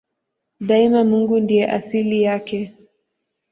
[0.59, 2.73] Daima Mungu ndiye asili yake.